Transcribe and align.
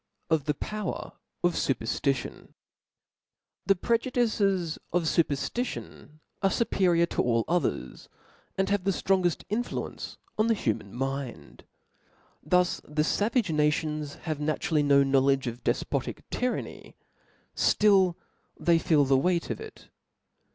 Thfe 0.31 0.55
prejadrces 0.55 1.13
of 1.43 1.53
fuperftition 1.53 2.49
are 6.41 6.49
fuperior 6.49 7.07
to 7.09 7.21
all 7.21 7.45
others, 7.47 8.09
and 8.57 8.69
have 8.69 8.83
the 8.83 8.89
ftrongeft 8.89 9.43
influence 9.49 10.17
on 10.39 10.47
the 10.47 10.55
hu 10.55 10.73
man 10.73 10.91
rfiind. 10.95 11.59
Thus, 12.41 12.81
though 12.83 12.95
the 12.95 13.01
favage 13.03 13.53
nations 13.53 14.15
have 14.25 14.39
naturally 14.39 14.81
n6 14.81 15.05
knowledge 15.05 15.45
of 15.45 15.63
defpotic 15.63 16.23
tyranny, 16.31 16.97
ftill 17.55 18.15
they 18.59 18.79
feel 18.79 19.05
the 19.05 19.19
weight 19.19 19.51
of 19.51 19.61
it. 19.61 19.89